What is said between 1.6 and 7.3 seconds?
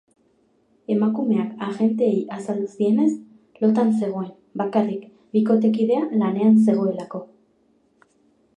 agenteei azaldu zienez, lotan zegoen, bakarrik, bikotekidea lanean zegoelako.